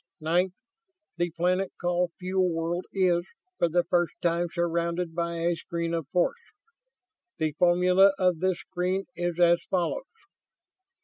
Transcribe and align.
Ninth, 0.19 0.53
the 1.17 1.29
planet 1.29 1.71
called 1.79 2.13
Fuel 2.17 2.51
World 2.51 2.87
is, 2.91 3.23
for 3.59 3.69
the 3.69 3.83
first 3.83 4.15
time, 4.19 4.47
surrounded 4.51 5.13
by 5.13 5.35
a 5.35 5.55
screen 5.55 5.93
of 5.93 6.07
force. 6.07 6.41
The 7.37 7.51
formula 7.51 8.13
of 8.17 8.39
this 8.39 8.57
screen 8.61 9.05
is 9.15 9.39
as 9.39 9.61
follows." 9.69 10.01